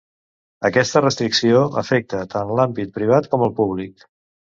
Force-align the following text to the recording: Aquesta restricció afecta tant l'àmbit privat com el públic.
Aquesta 0.69 1.03
restricció 1.03 1.61
afecta 1.83 2.25
tant 2.35 2.57
l'àmbit 2.61 2.97
privat 3.01 3.33
com 3.35 3.49
el 3.51 3.59
públic. 3.63 4.13